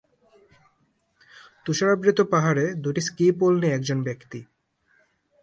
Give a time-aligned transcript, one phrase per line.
[1.65, 4.39] তুষারাবৃত পাহাড়ে দু'টি ski pole নিয়ে একজন ব্যক্তি